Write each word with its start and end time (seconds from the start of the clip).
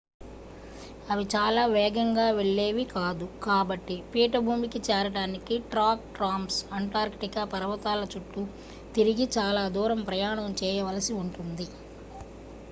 అవి 1.09 1.25
చాలా 1.33 1.63
వేగంగా 1.67 2.25
వెళ్లేవి 2.31 2.85
కాదు 2.93 3.27
కాబట్టి 3.43 3.97
పీఠభూమికి 4.09 4.81
చేరడానికి 4.87 5.57
ట్రాక్ 5.71 6.09
ట్రాంస్అంటార్కిటిక్ 6.15 7.39
పర్వతాల 7.53 8.03
చుట్టూ 8.15 8.43
తిరిగి 8.93 9.27
చాలా 9.37 9.65
దూరం 9.77 10.01
ప్రయాణం 10.03 10.49
చేయవలసి 10.63 11.15
ఉంటుంది 11.21 11.67